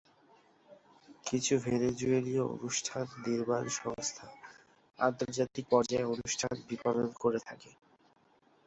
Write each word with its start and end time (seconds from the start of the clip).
কিছু 1.25 1.53
ভেনেজুয়েলীয় 1.63 2.43
অনুষ্ঠান 2.55 3.05
নির্মাণ 3.25 3.63
সংস্থা 3.79 4.25
আন্তর্জাতিক 4.99 5.65
পর্যায়ে 5.71 6.09
অনুষ্ঠান 6.13 6.53
বিপণন 6.69 7.07
করে 7.19 7.39
থাকে। 7.47 7.71